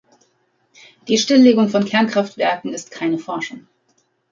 [1.07, 3.67] Die Stillegung von Kernkraftwerken ist keine Forschung.